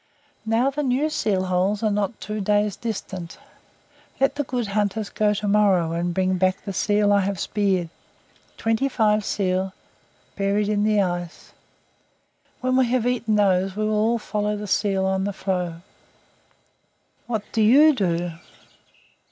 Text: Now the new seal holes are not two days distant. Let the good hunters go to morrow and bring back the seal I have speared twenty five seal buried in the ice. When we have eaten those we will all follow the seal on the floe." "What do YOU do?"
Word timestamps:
Now 0.47 0.71
the 0.71 0.81
new 0.81 1.11
seal 1.11 1.45
holes 1.45 1.83
are 1.83 1.91
not 1.91 2.19
two 2.19 2.41
days 2.41 2.75
distant. 2.75 3.37
Let 4.19 4.33
the 4.33 4.41
good 4.43 4.69
hunters 4.69 5.09
go 5.11 5.31
to 5.35 5.47
morrow 5.47 5.91
and 5.91 6.11
bring 6.11 6.39
back 6.39 6.65
the 6.65 6.73
seal 6.73 7.13
I 7.13 7.19
have 7.19 7.39
speared 7.39 7.89
twenty 8.57 8.89
five 8.89 9.23
seal 9.23 9.73
buried 10.35 10.69
in 10.69 10.85
the 10.85 10.99
ice. 11.03 11.53
When 12.61 12.77
we 12.77 12.87
have 12.87 13.05
eaten 13.05 13.35
those 13.35 13.75
we 13.75 13.85
will 13.85 13.93
all 13.93 14.17
follow 14.17 14.57
the 14.57 14.65
seal 14.65 15.05
on 15.05 15.25
the 15.25 15.33
floe." 15.33 15.83
"What 17.27 17.43
do 17.51 17.61
YOU 17.61 17.93
do?" 17.93 18.31